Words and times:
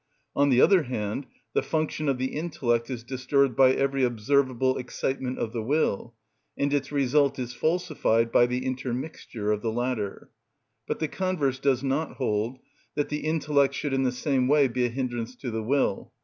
On 0.35 0.49
the 0.49 0.61
other 0.61 0.81
hand, 0.81 1.27
the 1.53 1.61
function 1.61 2.09
of 2.09 2.17
the 2.17 2.33
intellect 2.33 2.89
is 2.89 3.03
disturbed 3.03 3.55
by 3.55 3.71
every 3.73 4.03
observable 4.03 4.79
excitement 4.79 5.37
of 5.37 5.53
the 5.53 5.61
will, 5.61 6.15
and 6.57 6.73
its 6.73 6.91
result 6.91 7.37
is 7.37 7.53
falsified 7.53 8.31
by 8.31 8.47
the 8.47 8.65
intermixture 8.65 9.51
of 9.51 9.61
the 9.61 9.71
latter; 9.71 10.31
but 10.87 10.97
the 10.97 11.07
converse 11.07 11.59
does 11.59 11.83
not 11.83 12.13
hold, 12.13 12.57
that 12.95 13.09
the 13.09 13.19
intellect 13.19 13.75
should 13.75 13.93
in 13.93 14.01
the 14.01 14.11
same 14.11 14.47
way 14.47 14.67
be 14.67 14.85
a 14.85 14.89
hindrance 14.89 15.35
to 15.35 15.51
the 15.51 15.61
will. 15.61 16.11